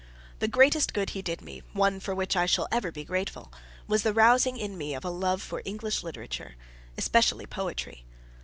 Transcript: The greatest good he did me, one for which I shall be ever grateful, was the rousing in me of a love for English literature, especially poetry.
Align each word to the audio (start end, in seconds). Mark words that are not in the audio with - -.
The 0.39 0.47
greatest 0.47 0.95
good 0.95 1.11
he 1.11 1.21
did 1.21 1.43
me, 1.43 1.61
one 1.73 1.99
for 1.99 2.15
which 2.15 2.35
I 2.35 2.47
shall 2.47 2.67
be 2.67 2.75
ever 2.75 2.89
grateful, 2.91 3.53
was 3.87 4.01
the 4.01 4.15
rousing 4.15 4.57
in 4.57 4.75
me 4.75 4.95
of 4.95 5.05
a 5.05 5.11
love 5.11 5.43
for 5.43 5.61
English 5.63 6.01
literature, 6.01 6.55
especially 6.97 7.45
poetry. 7.45 8.03